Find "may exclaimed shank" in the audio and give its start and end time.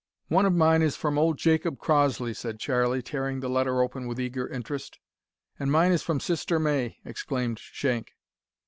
6.57-8.13